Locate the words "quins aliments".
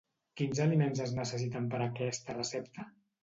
0.39-1.01